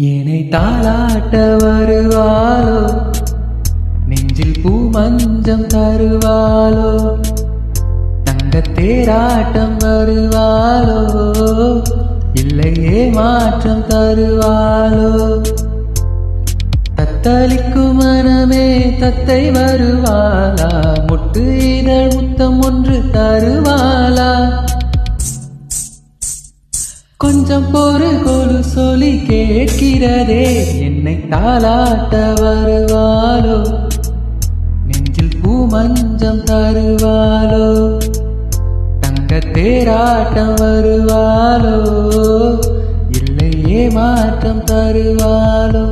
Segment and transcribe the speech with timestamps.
[0.00, 3.02] என்னை தாளாட்ட வருவாளோ?
[4.06, 7.16] நெஞ்சில் பூ மஞ்சம் தருவாளோ?
[8.24, 11.00] தங்க தேராட்டம் வருவாளோ?
[12.32, 15.42] இல்லையே மாற்றம் தருவாளோ?
[16.96, 20.94] தத்தளிக்கும் மனமே தத்தை வருவாளா?
[21.06, 24.50] முட்டு இதழ் முத்தம் ஒன்று தருவாளா?
[27.18, 30.78] கொஞ்சம் பொறு கொலு சொல்லி கேட்கிறதே.
[30.80, 33.78] என்னை தாளாட்ட வருவாளோ?
[34.86, 37.96] நெஞ்சில் பூ மஞ்சம் தருவாளோ?
[39.00, 41.76] தங்க தேராட்டம் வருவாளோ?
[43.10, 45.87] இல்லையே மாற்றம் தருவாளோ?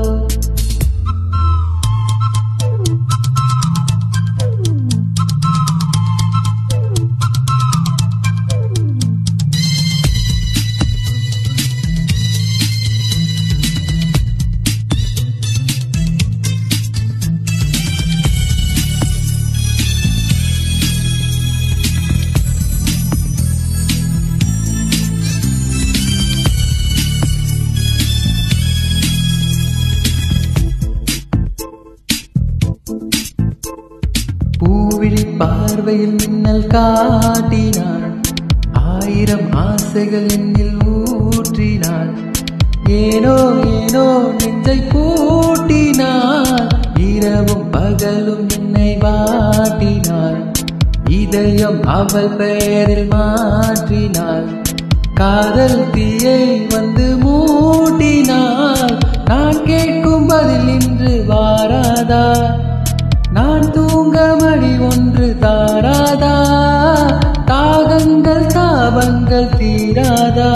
[35.86, 38.06] பார்வையில் மின்னல் காட்டினாள்.
[38.84, 42.10] ஆயிரம் ஆசைகள் என்னில் ஊற்றினாள்.
[42.88, 43.34] ஏனோ
[43.74, 44.04] ஏனோ
[44.38, 46.66] நெஞ்சை பூட்டினாள்.
[47.10, 50.40] இரவும் பகலும் என்னை வாட்டினாள்.
[51.20, 54.48] இதயம் அவள் பெயரில் மாற்றினாள்.
[55.14, 56.42] காதல் தீயை
[56.74, 57.35] வந்து மூ
[69.36, 70.50] தாபங்கள் தீராதா?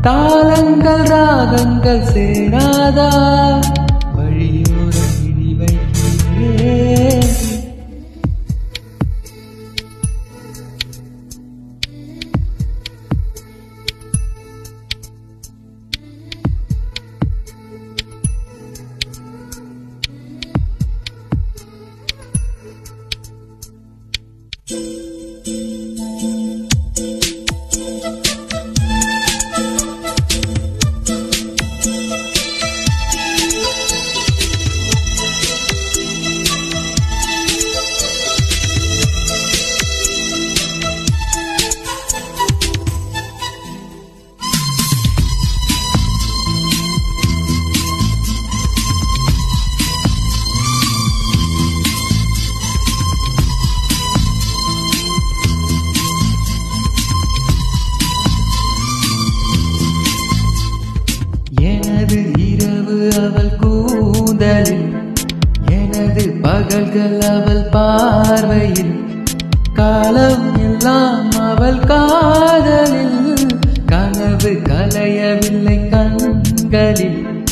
[0.00, 3.08] தாளங்கள் ராகங்கள் சேராதா?
[4.16, 7.30] வழியோரம் இடி வைக்கிறேன்.
[24.70, 25.01] எனது
[66.72, 69.24] பகல்கள் அவள் பார்வையில்
[69.74, 73.46] காலம் எல்லாம் அவள் காதலில்.
[73.86, 77.44] கனவு கலையவில்லை கண்களில்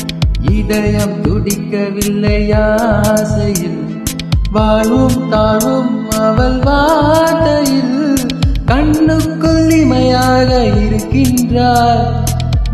[0.51, 4.03] இதயம் துடிக்கவில்லை ஆசையில்.
[4.51, 8.17] வாழும் தாழும் அவள் வார்த்தையில்
[8.65, 12.20] கண்ணுக்குள் இமையாக இருக்கின்றாள்.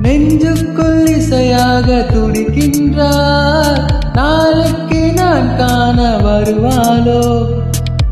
[0.08, 3.92] நெஞ்சுக்குள் இசையாக துடிக்கின்றார்.
[4.14, 7.46] நாளைக்கு நான் காண வருவாளோ?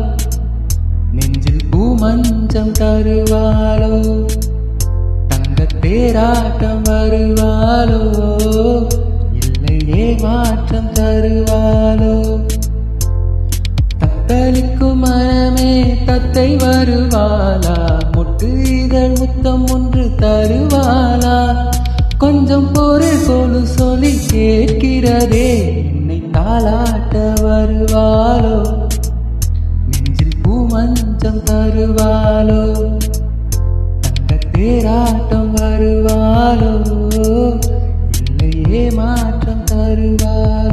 [1.12, 4.26] நெஞ்சில் பூமஞ்சம் தருவாளோ?
[5.28, 8.02] தங்க தேராட்டம் வருவாளோ?
[9.86, 12.12] இல்லையே மாற்றம் தருவாளோ
[13.98, 15.72] தத்தளிக்கும் மனமே
[16.04, 17.74] தத்தை வருவாளா?
[18.16, 18.48] முட்டு
[18.84, 21.36] இதழ் முத்தம் ஒன்று தருவாளா?
[22.18, 25.50] கொஞ்சம் பொருள் கொலு சொல்லி கேட்கிறதே
[25.92, 28.56] என்னை தாளாட்ட வருவாளோ?
[29.90, 32.62] நெஞ்சில் பூமஞ்சம் தருவாளோ?
[34.00, 36.74] தங்க தேராட்டம் வருவாளோ?
[38.28, 39.43] இல்லையே மாட்ட
[39.76, 40.63] தருவார்